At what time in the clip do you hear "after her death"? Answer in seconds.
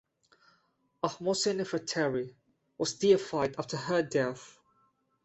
3.59-4.57